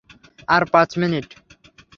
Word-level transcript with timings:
আর 0.47 0.63
পাঁচ 0.73 0.89
মিনিট। 1.01 1.27